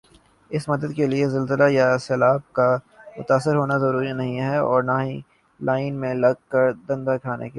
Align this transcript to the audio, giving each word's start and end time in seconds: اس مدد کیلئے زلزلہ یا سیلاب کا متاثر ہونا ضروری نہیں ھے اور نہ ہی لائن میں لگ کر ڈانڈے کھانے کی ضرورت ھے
اس 0.51 0.67
مدد 0.69 0.93
کیلئے 0.95 1.25
زلزلہ 1.29 1.67
یا 1.69 1.87
سیلاب 1.97 2.41
کا 2.53 2.67
متاثر 3.17 3.55
ہونا 3.55 3.77
ضروری 3.77 4.11
نہیں 4.11 4.39
ھے 4.41 4.55
اور 4.59 4.83
نہ 4.83 4.97
ہی 5.01 5.19
لائن 5.59 5.95
میں 5.95 6.13
لگ 6.15 6.33
کر 6.47 6.71
ڈانڈے 6.87 7.17
کھانے 7.17 7.19
کی 7.19 7.23
ضرورت 7.23 7.39
ھے 7.39 7.49